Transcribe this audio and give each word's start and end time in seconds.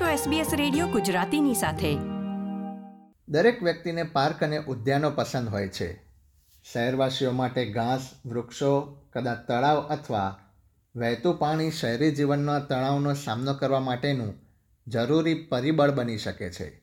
છો 0.00 0.30
SBS 0.30 0.46
radio 0.56 0.86
ગુજરાતીની 0.86 1.54
સાથે. 1.54 1.96
દરેક 3.28 3.62
વ્યક્તિને 3.62 4.02
પાર્ક 4.02 4.44
અને 4.44 4.58
ઉદ્યાનો 4.58 5.10
પસંદ 5.10 5.48
હોય 5.48 5.68
છે. 5.68 5.94
શહેરવાસીઓ 6.72 7.32
માટે 7.32 7.72
ઘાસ, 7.72 8.10
વૃક્ષો, 8.26 8.80
કદાચ 9.12 9.38
તળાવ 9.38 9.80
અથવા 9.80 10.40
વહેતું 10.96 11.38
પાણી 11.38 11.70
શહેરી 11.70 12.10
જીવનના 12.10 12.58
તણાવનો 12.58 13.14
સામનો 13.14 13.54
કરવા 13.54 13.80
માટેનું 13.80 14.34
જરૂરી 14.86 15.34
પરિબળ 15.34 15.90
બની 15.90 16.18
શકે 16.18 16.50
છે. 16.50 16.82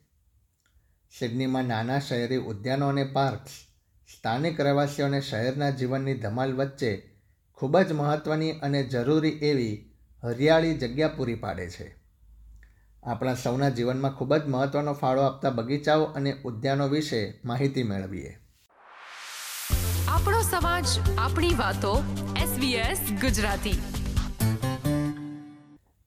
સિડનીમાં 1.20 1.64
નાના 1.64 2.00
શહેરી 2.00 2.38
ઉદ્યાનો 2.38 2.88
અને 2.88 3.04
પાર્ક્સ, 3.04 3.50
સ્થાનિક 4.18 4.62
રહેવાસીઓને 4.62 5.22
શહેરના 5.22 5.70
જીવનની 5.70 6.14
ધમાલ 6.14 6.54
વચ્ચે 6.54 7.12
ખૂબ 7.54 7.80
જ 7.80 7.92
મહત્ત્વની 7.92 8.52
અને 8.52 8.84
જરૂરી 8.84 9.30
એવી 9.30 9.94
હરિયાળી 10.24 10.78
જગ્યા 10.78 11.08
પૂરી 11.08 11.36
પાડે 11.36 11.70
છે. 11.70 12.01
આપણા 13.04 13.34
સૌના 13.34 13.70
જીવનમાં 13.70 14.12
ખૂબ 14.12 14.36
જ 14.36 14.48
મહત્ત્વનો 14.48 14.94
ફાળો 14.94 15.22
આપતા 15.22 15.50
બગીચાઓ 15.50 16.04
અને 16.04 16.42
ઉદ્યાનો 16.46 16.88
વિશે 16.88 17.40
માહિતી 17.46 17.84
મેળવીએ. 17.84 18.40
આપણો 20.08 20.42
સમાજ 20.42 20.86
આપણી 21.18 21.54
વાતો 21.54 22.04
SBS 22.38 23.14
ગુજરાતી. 23.22 23.82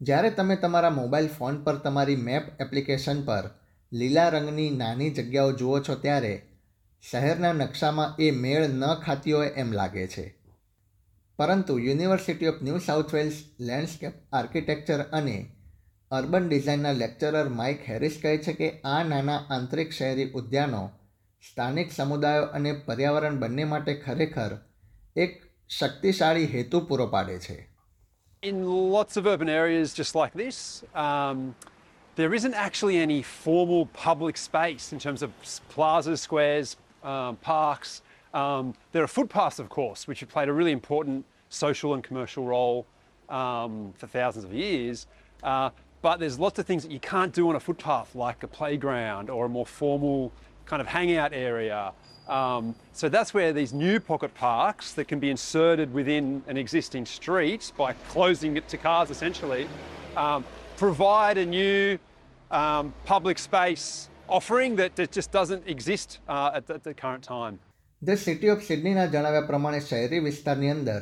જ્યારે 0.01 0.31
તમે 0.31 0.57
તમારા 0.57 0.91
મોબાઈલ 0.91 1.29
ફોન 1.29 1.63
પર 1.63 1.77
તમારી 1.77 2.17
મેપ 2.17 2.61
એપ્લિકેશન 2.61 3.23
પર 3.23 3.51
લીલા 3.93 4.29
રંગની 4.29 4.71
નાની 4.71 5.11
જગ્યાઓ 5.11 5.53
જુઓ 5.53 5.81
છો 5.81 5.95
ત્યારે 5.95 6.43
શહેરના 7.11 7.53
નકશામાં 7.53 8.17
એ 8.19 8.31
મેળ 8.31 8.69
ન 8.69 8.95
ખાતી 8.95 9.33
હોય 9.33 9.47
એમ 9.47 9.73
લાગે 9.73 10.07
છે. 10.07 10.39
પરંતુ 11.39 11.79
University 11.79 12.47
of 12.47 12.63
New 12.63 12.79
South 12.79 13.15
Wales 13.15 13.45
landscape 13.61 14.13
architecture 14.33 15.03
અને 15.03 15.47
અર્બન 16.12 16.48
ડિઝાઇનના 16.50 16.92
લેક્ચરર 17.02 17.50
માઇક 17.60 17.82
હેરિસ 17.90 18.16
કહે 18.22 18.38
છે 18.46 18.54
કે 18.60 18.70
આ 18.94 19.04
નાના 19.04 19.40
આંતરિક 19.58 19.92
શહેરી 19.98 20.30
ઉદ્યાનો 20.42 20.84
સ્થાનિક 21.44 21.92
સમુદાયો 21.98 22.46
અને 22.60 22.72
પર્યાવરણ 22.88 23.40
બંને 23.44 23.66
માટે 23.74 23.94
ખરેખર 24.06 24.52
એક 25.16 25.36
શક્તિશાળી 25.80 26.48
હેતુ 26.54 26.82
પૂરો 26.92 27.08
પાડે 27.16 27.38
છે 27.48 27.58
In 28.44 28.58
lots 28.92 29.18
of 29.18 29.26
urban 29.28 29.50
areas 29.50 29.94
just 29.94 30.14
like 30.16 30.34
this, 30.42 30.58
um, 31.06 31.40
there 32.18 32.34
isn't 32.34 32.54
actually 32.66 32.98
any 32.98 33.22
formal 33.22 33.82
public 34.06 34.38
space 34.38 34.86
in 34.94 35.00
terms 35.06 35.22
of 35.22 35.32
s- 35.44 35.60
plazas, 35.74 36.22
squares, 36.22 36.70
um, 37.04 37.36
parks. 37.48 37.92
Um, 38.34 38.66
there 38.94 39.04
are 39.04 39.12
footpaths, 39.18 39.60
of 39.60 39.68
course, 39.70 40.02
which 40.10 40.22
have 40.22 40.30
played 40.30 40.48
a 40.48 40.56
really 40.60 40.72
important 40.72 41.26
social 41.50 41.94
and 41.96 42.02
commercial 42.04 42.46
role 42.46 42.80
um, 43.30 43.74
for 44.00 44.08
thousands 44.08 44.46
of 44.46 44.54
years. 44.54 44.98
Uh, 45.44 45.70
but 46.04 46.20
there's 46.20 46.40
lots 46.40 46.60
of 46.60 46.66
things 46.66 46.84
that 46.84 46.92
you 46.92 47.00
can't 47.00 47.34
do 47.34 47.50
on 47.50 47.56
a 47.56 47.60
footpath, 47.60 48.16
like 48.16 48.44
a 48.44 48.48
playground 48.48 49.30
or 49.30 49.46
a 49.46 49.50
more 49.50 49.66
formal 49.66 50.32
kind 50.66 50.82
of 50.82 50.88
hangout 50.88 51.34
area. 51.34 51.92
Um, 52.28 52.76
so 52.94 53.10
that's 53.10 53.34
where 53.34 53.52
these 53.54 53.74
new 53.74 54.00
pocket 54.00 54.34
parks 54.36 54.94
that 54.94 55.08
can 55.08 55.20
be 55.20 55.30
inserted 55.32 55.92
within 55.92 56.44
an 56.48 56.58
existing 56.58 57.06
street 57.06 57.72
by 57.76 57.94
closing 58.10 58.56
it 58.56 58.68
to 58.70 58.78
cars 58.78 59.10
essentially 59.10 59.68
um, 60.16 60.46
provide 60.78 61.38
a 61.40 61.46
new 61.46 61.98
um, 62.52 62.94
public 63.06 63.40
space 63.40 64.10
offering 64.28 64.76
that, 64.76 64.96
that 64.96 65.12
just 65.12 65.32
doesn't 65.32 65.68
exist 65.68 66.20
uh, 66.30 66.52
at, 66.54 66.68
the, 66.68 66.76
at 66.76 66.84
the 66.84 66.94
current 66.94 67.24
time. 67.24 67.60
The 68.08 68.20
city 68.24 68.50
of 68.50 68.62
સિડનીના 68.68 69.06
જણાવ્યા 69.14 69.48
પ્રમાણે 69.48 69.80
શહેરી 69.80 70.20
વિસ્તારની 70.20 70.70
અંદર 70.74 71.02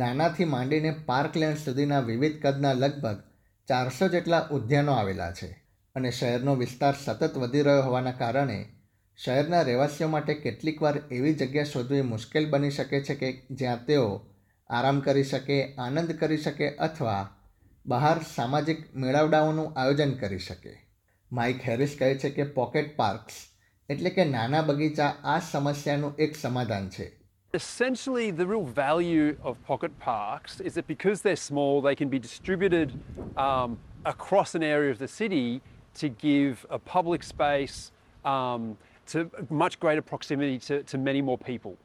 નાનાથી 0.00 0.46
માંડીને 0.54 0.90
parkland 1.06 1.60
સુધીના 1.62 2.00
વિવિધ 2.08 2.36
કદના 2.42 2.72
લગભગ 2.72 3.22
ચારસો 3.69 4.07
જેટલા 4.07 4.47
ઉદ્યાનો 4.51 4.91
આવેલા 4.91 5.31
છે 5.31 5.63
અને 5.95 6.11
શહેરનો 6.11 6.55
વિસ્તાર 6.55 6.95
સતત 7.05 7.37
વધી 7.37 7.61
રહ્યો 7.61 7.81
હોવાના 7.81 8.11
કારણે 8.11 8.65
શહેરના 9.17 9.61
રહેવાસીઓ 9.61 10.07
માટે 10.07 10.33
કેટલીકવાર 10.33 10.97
એવી 11.11 11.33
જગ્યા 11.33 11.63
શોધવી 11.63 12.01
મુશ્કેલ 12.01 12.49
બની 12.49 12.69
શકે 12.69 13.01
છે 13.01 13.15
કે 13.15 13.47
જ્યાં 13.51 13.85
તેઓ 13.85 14.21
આરામ 14.69 14.99
કરી 14.99 15.23
શકે, 15.23 15.75
આનંદ 15.75 16.11
કરી 16.11 16.37
શકે 16.37 16.75
અથવા 16.75 17.37
બહાર 17.85 18.17
સામાજિક 18.35 18.95
મેળાવડાઓનું 18.95 19.73
આયોજન 19.79 20.11
કરી 20.11 20.39
શકે. 20.39 20.87
માઇક 21.31 21.61
હેરિસ 21.67 21.95
કહે 21.99 22.15
છે 22.15 22.29
કે 22.29 22.43
પોકેટ 22.43 22.97
પાર્ક્સ 22.97 23.33
એટલે 23.89 24.09
કે 24.09 24.25
નાના 24.25 24.61
બગીચા 24.61 25.15
આ 25.23 25.39
સમસ્યાનું 25.39 26.15
એક 26.17 26.35
સમાધાન 26.35 26.89
છે. 26.89 27.18
Essentially, 27.51 28.29
the 28.29 28.45
real 28.45 28.63
value 28.63 29.35
of 29.41 29.63
pocket 29.65 29.97
parks 29.97 30.59
is 30.59 30.75
that 30.75 30.85
because 30.85 31.23
they're 31.23 31.35
small, 31.35 31.81
they 31.81 31.95
can 31.95 32.07
be 32.07 32.19
distributed 32.19 32.93
um, 33.37 33.79
across 34.05 34.53
an 34.53 34.61
area 34.61 34.91
of 34.91 34.99
the 34.99 35.07
city 35.07 35.59
to 35.95 36.09
give 36.09 36.63
a 36.69 36.77
public 36.77 37.23
space 37.23 37.91
um, 38.23 38.77
to 39.07 39.31
much 39.49 39.79
greater 39.79 40.01
proximity 40.03 40.59
to, 40.59 40.83
to 40.83 40.99
many 40.99 41.23
more 41.23 41.39
people. 41.39 41.75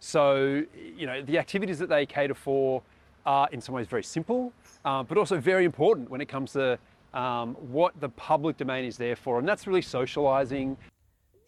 So, 0.00 0.62
you 0.96 1.06
know, 1.06 1.22
the 1.22 1.38
activities 1.38 1.78
that 1.78 1.88
they 1.88 2.04
cater 2.04 2.34
for 2.34 2.82
are 3.24 3.48
in 3.52 3.62
some 3.62 3.74
ways 3.74 3.86
very 3.86 4.04
simple, 4.04 4.52
uh, 4.84 5.02
but 5.02 5.16
also 5.16 5.40
very 5.40 5.64
important 5.64 6.10
when 6.10 6.20
it 6.20 6.28
comes 6.28 6.52
to 6.52 6.78
um, 7.14 7.54
what 7.54 7.98
the 8.00 8.10
public 8.10 8.58
domain 8.58 8.84
is 8.84 8.98
there 8.98 9.16
for, 9.16 9.38
and 9.38 9.48
that's 9.48 9.66
really 9.66 9.80
socialising, 9.80 10.76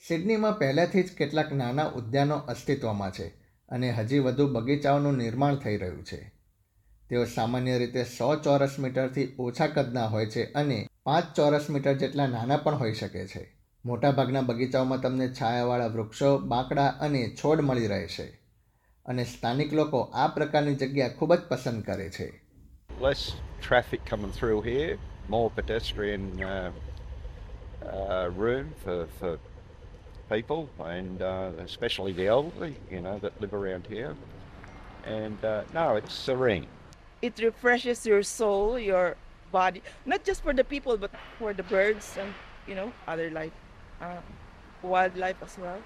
સિડનીમાં 0.08 0.52
પહેલેથી 0.52 1.02
જ 1.02 1.12
કેટલાક 1.12 1.52
નાના 1.52 1.86
ઉદ્યાનો 1.86 2.36
અસ્તિત્વમાં 2.36 3.12
છે 3.12 3.26
અને 3.68 3.90
હજી 3.90 4.18
વધુ 4.18 4.46
બગીચાઓનું 4.46 5.16
નિર્માણ 5.16 5.56
થઈ 5.56 5.76
રહ્યું 5.76 6.04
છે. 6.04 6.32
તેઓ 7.10 7.24
સામાન્ય 7.24 7.78
રીતે 7.78 8.04
સો 8.04 8.36
ચોરસ 8.36 8.78
મીટરથી 8.78 9.34
ઓછા 9.38 9.66
કદના 9.66 10.06
હોય 10.06 10.26
છે 10.26 10.52
અને 10.52 10.88
પાંચ 11.04 11.36
ચોરસ 11.36 11.70
મીટર 11.70 11.94
જેટલા 11.94 12.26
નાના 12.26 12.56
પણ 12.56 12.74
હોઈ 12.74 12.92
શકે 12.92 13.26
છે. 13.26 13.56
મોટાભાગના 13.84 14.40
બગીચાઓમાં 14.40 15.00
તમને 15.00 15.28
છાયાવાળા 15.28 15.86
વૃક્ષો 15.86 16.38
બાંકડા 16.38 16.86
અને 16.86 17.36
છોડ 17.44 17.60
મળી 17.60 17.86
રહેશે 17.86 18.22
અને 19.06 19.24
સ્થાનિક 19.24 19.72
લોકો 19.72 20.00
આ 20.00 20.26
પ્રકારની 20.26 20.74
જગ્યા 20.74 21.08
ખૂબ 21.08 21.34
જ 21.34 21.40
પસંદ 21.48 21.82
કરે 21.82 22.10
છે. 22.10 22.40
Less 23.02 23.22
traffic 23.68 24.00
coming 24.10 24.32
through 24.40 24.60
here, 24.68 24.98
more 25.30 25.50
pedestrian 25.60 26.24
uh, 26.40 26.70
uh, 27.94 28.26
room 28.42 28.66
people, 30.28 30.68
and 30.78 31.22
uh, 31.22 31.50
especially 31.58 32.12
the 32.12 32.26
elderly, 32.26 32.76
you 32.90 33.00
know, 33.00 33.18
that 33.18 33.40
live 33.40 33.54
around 33.54 33.86
here. 33.86 34.16
And 35.04 35.42
uh, 35.44 35.62
no, 35.72 35.96
it's 35.96 36.14
serene. 36.14 36.66
it 37.22 37.38
refreshes 37.38 38.04
your 38.06 38.22
soul, 38.22 38.78
your 38.78 39.16
body, 39.52 39.82
not 40.04 40.24
just 40.24 40.42
for 40.42 40.52
the 40.52 40.64
people, 40.64 40.96
but 40.96 41.10
for 41.38 41.52
the 41.52 41.62
birds 41.62 42.16
and 42.18 42.34
you 42.66 42.74
know 42.74 42.92
other 43.06 43.30
life, 43.30 43.52
uh, 44.00 44.20
wildlife 44.82 45.36
as 45.42 45.56
well. 45.58 45.80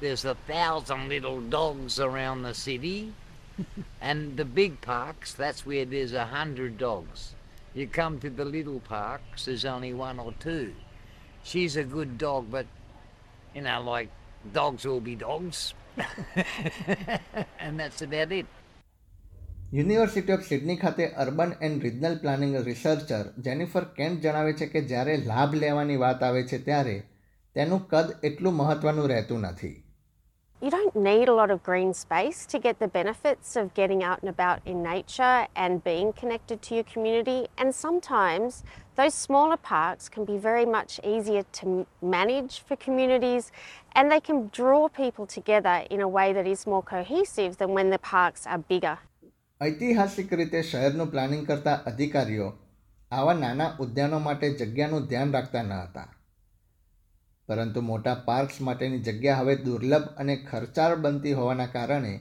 There's 0.00 0.24
a 0.24 0.34
thousand 0.46 1.08
little 1.08 1.40
dogs 1.40 2.00
around 2.00 2.42
the 2.42 2.54
city, 2.54 3.12
and 4.00 4.36
the 4.36 4.44
big 4.44 4.80
parks, 4.80 5.34
that's 5.34 5.64
where 5.64 5.84
there's 5.84 6.12
a 6.12 6.26
hundred 6.26 6.78
dogs. 6.78 7.34
You 7.74 7.86
come 7.86 8.20
to 8.20 8.30
the 8.30 8.44
little 8.44 8.80
parks, 8.80 9.46
there's 9.46 9.64
only 9.64 9.92
one 9.94 10.18
or 10.18 10.32
two. 10.38 10.74
She's 11.42 11.76
a 11.76 11.84
good 11.84 12.18
dog, 12.18 12.50
but 12.50 12.66
you 13.54 13.62
know, 13.62 13.80
like 13.82 14.10
dogs 14.52 14.84
will 14.84 15.00
be 15.00 15.14
dogs, 15.16 15.74
and 17.58 17.80
that's 17.80 18.02
about 18.02 18.32
it. 18.32 18.46
University 19.72 20.32
of 20.32 20.42
Sydney 20.48 20.74
ખાતે 20.76 21.06
urban 21.16 21.52
and 21.60 21.84
regional 21.84 22.16
planning 22.16 22.52
researcher 22.66 23.24
Jennifer 23.46 23.84
Kent 23.96 24.20
જણાવે 24.22 24.52
છે 24.52 24.66
કે 24.66 24.80
જ્યારે 24.90 25.14
લાભ 25.24 25.54
લેવાની 25.54 25.96
વાત 25.96 26.20
આવે 26.22 26.42
છે 26.44 26.58
ત્યારે 26.66 26.96
તેનું 27.56 27.82
કદ 27.90 28.08
એટલું 28.22 28.54
મહત્ત્વનું 28.54 29.08
રહેતું 29.08 29.46
નથી 29.46 29.74
You 30.61 30.69
don't 30.69 30.95
need 30.95 31.29
a 31.29 31.33
lot 31.33 31.51
of 31.51 31.63
green 31.63 31.93
space 31.93 32.45
to 32.47 32.59
get 32.59 32.79
the 32.79 32.87
benefits 32.89 33.55
of 33.55 33.73
getting 33.73 34.01
out 34.03 34.19
and 34.21 34.29
about 34.29 34.59
in 34.65 34.83
nature 34.83 35.47
and 35.55 35.81
being 35.83 36.11
connected 36.11 36.61
to 36.63 36.75
your 36.75 36.83
community. 36.83 37.47
And 37.57 37.73
sometimes 37.75 38.63
those 38.97 39.13
smaller 39.13 39.55
parks 39.55 40.09
can 40.09 40.25
be 40.25 40.37
very 40.37 40.65
much 40.65 40.99
easier 41.13 41.43
to 41.59 41.65
m- 41.65 41.85
manage 42.01 42.59
for 42.67 42.75
communities 42.75 43.45
and 43.95 44.11
they 44.11 44.19
can 44.19 44.49
draw 44.51 44.89
people 44.89 45.25
together 45.25 45.77
in 45.89 46.01
a 46.01 46.09
way 46.17 46.33
that 46.33 46.45
is 46.45 46.67
more 46.67 46.83
cohesive 46.83 47.55
than 47.57 47.69
when 47.73 47.89
the 47.89 48.01
parks 48.15 48.43
are 48.45 48.59
bigger. 48.73 48.97
ઐતિહાસિક 49.61 50.29
રીતે 50.39 50.59
શહેરનું 50.67 51.07
planning 51.13 51.41
કરતા 51.47 51.71
અધિકારીઓ 51.89 52.45
આવા 53.11 53.33
નાના 53.43 53.65
ઉદ્યાનો 53.85 54.19
માટે 54.27 54.47
જગ્યાનું 54.61 55.07
ધ્યાન 55.09 55.33
રાખતા 55.37 55.63
ન 55.63 55.73
હતા 55.79 56.05
પરંતુ 57.48 57.80
મોટા 57.80 58.14
પાર્ક્સ 58.14 58.60
માટેની 58.60 58.98
જગ્યા 58.98 59.36
હવે 59.36 59.56
દુર્લભ 59.56 60.02
અને 60.16 60.36
ખર્ચાળ 60.36 60.94
બનતી 60.94 61.32
હોવાના 61.32 61.66
કારણે 61.66 62.20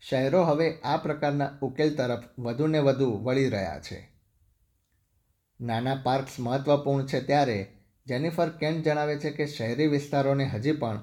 શહેરો 0.00 0.44
હવે 0.44 0.78
આ 0.80 0.96
પ્રકારના 0.96 1.50
ઉકેલ 1.62 1.94
તરફ 1.94 2.24
વધુને 2.38 2.78
વધુ 2.78 3.20
વળી 3.24 3.48
રહ્યા 3.48 3.80
છે. 3.80 4.08
નાના 5.60 5.94
પાર્ક્સ 5.94 6.40
મહત્વપૂર્ણ 6.40 7.06
છે 7.06 7.20
ત્યારે 7.20 7.72
જેનિફર 8.06 8.48
કેન્ટ 8.48 8.84
જણાવે 8.84 9.18
છે 9.18 9.30
કે 9.30 9.46
શહેરી 9.46 9.86
વિસ્તારોને 9.86 10.44
હજી 10.44 10.72
પણ 10.72 11.00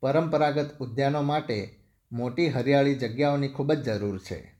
પરંપરાગત 0.00 0.78
ઉદ્યાનો 0.78 1.22
માટે 1.22 1.78
મોટી 2.12 2.48
હરિયાળી 2.48 2.94
જગ્યાઓની 2.94 3.48
ખૂબ 3.48 3.72
જ 3.72 3.84
જરૂર 3.84 4.18
છે. 4.18 4.57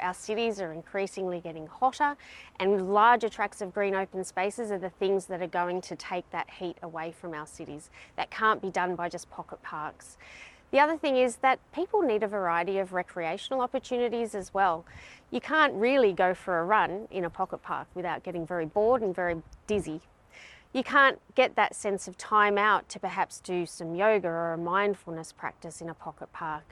Our 0.00 0.14
cities 0.14 0.60
are 0.60 0.72
increasingly 0.72 1.40
getting 1.40 1.66
hotter, 1.66 2.16
and 2.58 2.92
larger 2.92 3.28
tracts 3.28 3.60
of 3.60 3.72
green 3.72 3.94
open 3.94 4.24
spaces 4.24 4.70
are 4.70 4.78
the 4.78 4.90
things 4.90 5.26
that 5.26 5.40
are 5.40 5.46
going 5.46 5.80
to 5.82 5.96
take 5.96 6.28
that 6.30 6.50
heat 6.50 6.76
away 6.82 7.12
from 7.12 7.34
our 7.34 7.46
cities. 7.46 7.90
That 8.16 8.30
can't 8.30 8.60
be 8.60 8.70
done 8.70 8.94
by 8.96 9.08
just 9.08 9.30
pocket 9.30 9.62
parks. 9.62 10.16
The 10.70 10.80
other 10.80 10.96
thing 10.96 11.16
is 11.16 11.36
that 11.36 11.60
people 11.72 12.02
need 12.02 12.22
a 12.22 12.28
variety 12.28 12.78
of 12.78 12.92
recreational 12.92 13.60
opportunities 13.60 14.34
as 14.34 14.52
well. 14.52 14.84
You 15.30 15.40
can't 15.40 15.72
really 15.74 16.12
go 16.12 16.34
for 16.34 16.58
a 16.58 16.64
run 16.64 17.06
in 17.10 17.24
a 17.24 17.30
pocket 17.30 17.62
park 17.62 17.86
without 17.94 18.24
getting 18.24 18.46
very 18.46 18.66
bored 18.66 19.00
and 19.00 19.14
very 19.14 19.40
dizzy. 19.66 20.00
You 20.74 20.82
can't 20.82 21.20
get 21.36 21.54
that 21.54 21.76
sense 21.76 22.08
of 22.08 22.18
time 22.18 22.58
out 22.58 22.88
to 22.88 22.98
perhaps 22.98 23.38
do 23.38 23.64
some 23.64 23.94
yoga 23.94 24.26
or 24.26 24.54
a 24.54 24.58
mindfulness 24.58 25.30
practice 25.30 25.80
in 25.80 25.88
a 25.88 25.94
pocket 25.94 26.32
park. 26.32 26.64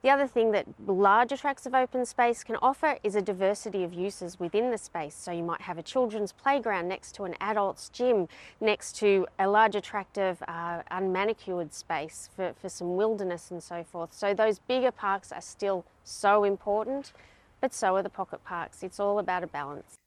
The 0.00 0.08
other 0.08 0.26
thing 0.26 0.52
that 0.52 0.66
larger 0.86 1.36
tracts 1.36 1.66
of 1.66 1.74
open 1.74 2.06
space 2.06 2.42
can 2.42 2.56
offer 2.62 2.96
is 3.04 3.14
a 3.16 3.20
diversity 3.20 3.84
of 3.84 3.92
uses 3.92 4.40
within 4.40 4.70
the 4.70 4.78
space. 4.78 5.14
So 5.14 5.30
you 5.30 5.42
might 5.42 5.60
have 5.60 5.76
a 5.76 5.82
children's 5.82 6.32
playground 6.32 6.88
next 6.88 7.14
to 7.16 7.24
an 7.24 7.34
adult's 7.38 7.90
gym, 7.90 8.28
next 8.62 8.96
to 9.00 9.26
a 9.38 9.46
larger 9.46 9.82
tract 9.82 10.16
of 10.16 10.42
uh, 10.48 10.80
unmanicured 10.90 11.74
space 11.74 12.30
for, 12.34 12.54
for 12.58 12.70
some 12.70 12.96
wilderness 12.96 13.50
and 13.50 13.62
so 13.62 13.84
forth. 13.84 14.14
So 14.14 14.32
those 14.32 14.58
bigger 14.58 14.90
parks 14.90 15.32
are 15.32 15.42
still 15.42 15.84
so 16.02 16.44
important, 16.44 17.12
but 17.60 17.74
so 17.74 17.94
are 17.96 18.02
the 18.02 18.08
pocket 18.08 18.42
parks. 18.42 18.82
It's 18.82 18.98
all 18.98 19.18
about 19.18 19.44
a 19.44 19.48
balance. 19.48 19.99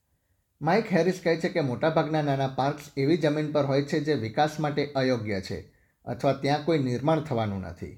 Mike 0.68 0.92
Harris 0.96 1.18
કહે 1.24 1.32
છે 1.44 1.50
કે 1.54 1.62
મોટાભાગના 1.70 2.20
નાના 2.26 2.54
parks 2.58 2.86
એવી 3.04 3.18
જમીન 3.24 3.48
પર 3.56 3.66
હોય 3.70 3.88
છે 3.94 3.98
જે 4.10 4.14
વિકાસ 4.20 4.54
માટે 4.66 4.84
અયોગ્ય 5.02 5.40
છે 5.48 5.58
અથવા 6.06 6.32
ત્યાં 6.46 6.64
કોઈ 6.68 6.84
નિર્માણ 6.84 7.24
થવાનું 7.30 7.66
નથી 7.70 7.90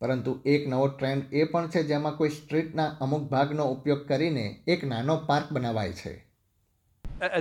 પરંતુ 0.00 0.34
એક 0.52 0.68
નવો 0.74 0.84
ટ્રેન્ડ 0.92 1.34
એ 1.40 1.48
પણ 1.54 1.72
છે 1.76 1.82
જેમાં 1.88 2.14
કોઈ 2.20 2.36
સ્ટ્રીટના 2.36 2.86
અમુક 3.06 3.24
ભાગનો 3.34 3.66
ઉપયોગ 3.72 4.06
કરીને 4.12 4.46
એક 4.76 4.86
નાનો 4.92 5.18
પાર્ક 5.32 5.50
બનાવાય 5.50 5.98
છે 6.02 6.14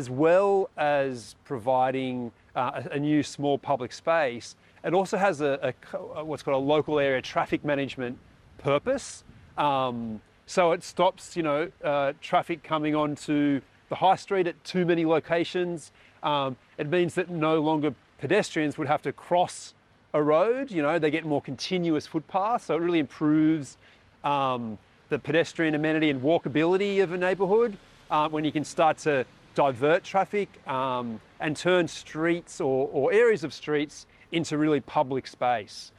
as 0.01 0.09
well 0.23 0.53
as 0.87 1.35
providing 1.45 2.25
uh, 2.55 2.81
a, 2.91 2.99
new 2.99 3.21
small 3.21 3.57
public 3.59 3.91
space, 3.93 4.55
it 4.83 4.93
also 4.99 5.17
has 5.17 5.41
a, 5.41 5.53
a 5.69 6.25
what's 6.25 6.41
called 6.41 6.63
a 6.63 6.67
local 6.75 6.99
area 6.99 7.21
traffic 7.21 7.63
management 7.63 8.17
purpose. 8.57 9.23
Um, 9.69 10.21
so 10.47 10.71
it 10.71 10.83
stops, 10.83 11.37
you 11.37 11.43
know, 11.43 11.61
uh, 11.83 12.13
traffic 12.21 12.63
coming 12.63 12.95
onto 12.95 13.61
the 13.88 13.96
high 13.96 14.16
street 14.16 14.46
at 14.46 14.62
too 14.64 14.84
many 14.84 15.04
locations. 15.04 15.92
Um, 16.22 16.56
it 16.78 16.88
means 16.88 17.14
that 17.14 17.28
no 17.28 17.60
longer 17.60 17.94
pedestrians 18.18 18.78
would 18.78 18.88
have 18.88 19.02
to 19.02 19.12
cross 19.12 19.74
a 20.14 20.22
road. 20.22 20.70
You 20.70 20.82
know, 20.82 20.98
they 20.98 21.10
get 21.10 21.24
more 21.24 21.42
continuous 21.42 22.06
footpaths. 22.06 22.66
So 22.66 22.76
it 22.76 22.80
really 22.80 22.98
improves 23.00 23.76
um, 24.24 24.78
the 25.08 25.18
pedestrian 25.18 25.74
amenity 25.74 26.10
and 26.10 26.22
walkability 26.22 27.02
of 27.02 27.12
a 27.12 27.18
neighbourhood 27.18 27.76
uh, 28.10 28.28
when 28.28 28.44
you 28.44 28.52
can 28.52 28.64
start 28.64 28.98
to 28.98 29.24
divert 29.54 30.04
traffic 30.04 30.48
um, 30.66 31.20
and 31.40 31.56
turn 31.56 31.88
streets 31.88 32.60
or, 32.60 32.88
or 32.92 33.12
areas 33.12 33.44
of 33.44 33.52
streets 33.52 34.06
into 34.30 34.56
really 34.56 34.80
public 34.80 35.26
space. 35.26 35.92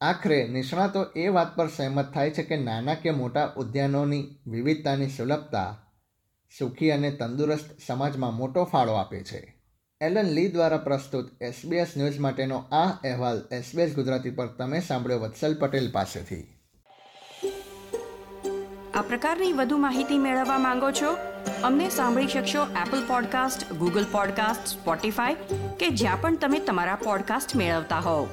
આખરે 0.00 0.38
નિષ્ણાતો 0.54 1.02
એ 1.16 1.28
વાત 1.34 1.50
પર 1.56 1.68
સહેમત 1.76 2.08
થાય 2.14 2.30
છે 2.36 2.42
કે 2.48 2.56
નાના 2.64 2.94
કે 3.02 3.10
મોટા 3.20 3.44
ઉદ્યાનોની 3.62 4.18
વિવિધતાની 4.54 5.06
સુલભતા 5.16 5.68
સુખી 6.59 6.91
અને 6.91 7.11
તંદુરસ્ત 7.11 7.65
સમાજમાં 7.87 8.33
મોટો 8.33 8.63
ફાળો 8.63 8.93
આપે 8.93 9.23
છે. 9.23 9.61
એલન 10.01 10.25
લી 10.25 10.47
દ્વારા 10.47 10.77
પ્રસ્તુત 10.77 11.41
એસબીએસ 11.41 11.87
ન્યૂઝ 11.97 12.19
માટેનો 12.19 12.57
આ 12.57 12.89
અહેવાલ 12.89 13.41
એસબીએસ 13.51 13.95
ગુજરાતી 13.95 14.29
પર 14.29 14.47
તમે 14.47 14.79
સાંભળ્યો 14.79 15.19
વત્સલ 15.19 15.55
પટેલ 15.59 15.91
પાસેથી. 15.91 16.43
આ 18.93 19.01
પ્રકારની 19.01 19.53
વધુ 19.53 19.77
માહિતી 19.77 20.17
મેળવવા 20.17 20.57
માંગો 20.57 20.91
છો? 20.91 21.17
અમને 21.63 21.89
સાંભળી 21.89 22.27
શકશો 22.27 22.63
Apple 22.63 23.07
podcast 23.07 23.73
Google 23.73 24.05
podcast 24.11 24.79
Spotify 24.79 25.35
કે 25.79 25.89
જ્યાં 25.89 26.21
પણ 26.21 26.37
તમે 26.37 26.59
તમારા 26.59 26.95
પોડકાસ્ટ 26.95 27.55
મેળવતા 27.55 27.99
હોવ. 27.99 28.27